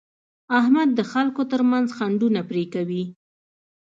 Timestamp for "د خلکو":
0.93-1.41